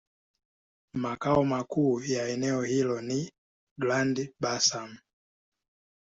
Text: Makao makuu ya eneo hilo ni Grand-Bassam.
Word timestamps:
Makao 0.93 1.43
makuu 1.43 1.99
ya 2.01 2.27
eneo 2.29 2.63
hilo 2.63 3.01
ni 3.01 3.31
Grand-Bassam. 3.79 4.97